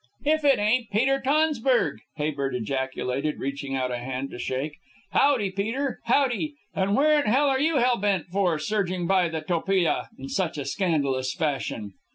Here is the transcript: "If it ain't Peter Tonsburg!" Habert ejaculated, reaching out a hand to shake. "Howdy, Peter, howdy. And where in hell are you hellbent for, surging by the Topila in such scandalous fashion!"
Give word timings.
"If 0.25 0.43
it 0.43 0.57
ain't 0.57 0.89
Peter 0.89 1.21
Tonsburg!" 1.23 1.99
Habert 2.15 2.55
ejaculated, 2.55 3.37
reaching 3.37 3.75
out 3.75 3.91
a 3.91 3.99
hand 3.99 4.31
to 4.31 4.39
shake. 4.39 4.77
"Howdy, 5.11 5.51
Peter, 5.51 5.99
howdy. 6.05 6.55
And 6.73 6.95
where 6.95 7.19
in 7.23 7.27
hell 7.31 7.49
are 7.51 7.59
you 7.61 7.75
hellbent 7.75 8.25
for, 8.31 8.57
surging 8.57 9.05
by 9.05 9.29
the 9.29 9.41
Topila 9.41 10.07
in 10.17 10.27
such 10.27 10.55
scandalous 10.65 11.35
fashion!" 11.35 11.93